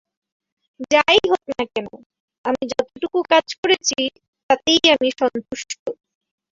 [0.91, 1.87] যাই হোক না কেন,
[2.45, 3.99] আমি যতটুকু কাজ করেছি,
[4.49, 5.71] তাতেই আমি সন্তুষ্ট।